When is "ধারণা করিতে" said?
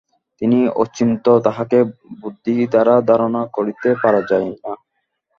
3.09-3.89